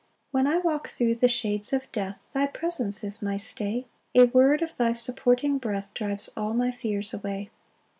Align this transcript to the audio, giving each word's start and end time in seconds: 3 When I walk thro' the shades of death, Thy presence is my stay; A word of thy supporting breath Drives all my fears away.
3 0.31 0.31
When 0.31 0.47
I 0.47 0.57
walk 0.57 0.89
thro' 0.89 1.13
the 1.13 1.27
shades 1.27 1.73
of 1.73 1.91
death, 1.91 2.31
Thy 2.33 2.47
presence 2.47 3.03
is 3.03 3.21
my 3.21 3.37
stay; 3.37 3.85
A 4.15 4.25
word 4.25 4.63
of 4.63 4.75
thy 4.75 4.93
supporting 4.93 5.59
breath 5.59 5.93
Drives 5.93 6.27
all 6.35 6.55
my 6.55 6.71
fears 6.71 7.13
away. 7.13 7.51